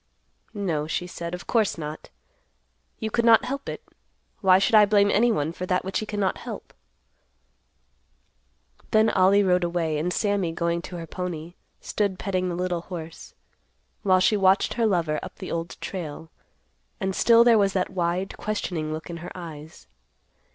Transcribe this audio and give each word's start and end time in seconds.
"No," 0.55 0.87
she 0.87 1.05
said; 1.05 1.35
"of 1.35 1.45
course 1.45 1.77
not. 1.77 2.09
You 2.97 3.11
could 3.11 3.23
not 3.23 3.45
help 3.45 3.69
it. 3.69 3.83
Why 4.39 4.57
should 4.57 4.73
I 4.73 4.83
blame 4.87 5.11
anyone 5.11 5.53
for 5.53 5.67
that 5.67 5.85
which 5.85 5.99
he 5.99 6.07
cannot 6.07 6.39
help?" 6.39 6.73
Then 8.89 9.11
Ollie 9.11 9.43
rode 9.43 9.63
away, 9.63 9.99
and 9.99 10.11
Sammy, 10.11 10.53
going 10.53 10.81
to 10.81 10.95
her 10.95 11.05
pony, 11.05 11.53
stood 11.81 12.17
petting 12.17 12.49
the 12.49 12.55
little 12.55 12.81
horse, 12.81 13.35
while 14.01 14.19
she 14.19 14.35
watched 14.35 14.73
her 14.73 14.87
lover 14.87 15.19
up 15.21 15.35
the 15.35 15.51
Old 15.51 15.77
Trail, 15.79 16.31
and 16.99 17.15
still 17.15 17.43
there 17.43 17.59
was 17.59 17.73
that 17.73 17.91
wide, 17.91 18.35
questioning 18.37 18.91
look 18.91 19.07
in 19.07 19.17
her 19.17 19.31
eyes. 19.35 19.85